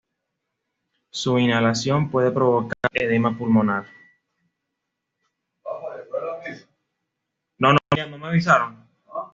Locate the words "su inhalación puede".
1.11-2.31